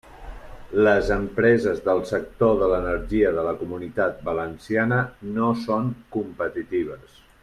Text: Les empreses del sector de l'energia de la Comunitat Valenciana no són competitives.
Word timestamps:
Les 0.85 1.09
empreses 1.15 1.81
del 1.89 2.01
sector 2.13 2.57
de 2.61 2.69
l'energia 2.71 3.35
de 3.37 3.43
la 3.49 3.53
Comunitat 3.61 4.25
Valenciana 4.31 4.99
no 5.37 5.55
són 5.67 5.93
competitives. 6.17 7.25